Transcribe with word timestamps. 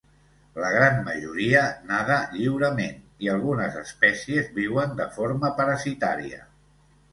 La 0.61 0.69
gran 0.75 0.95
majoria 1.09 1.61
nada 1.89 2.17
lliurement 2.37 2.97
i 3.27 3.31
algunes 3.35 3.79
espècies 3.83 4.51
viuen 4.59 4.99
de 5.03 5.09
forma 5.21 5.55
parasitària. 5.63 6.45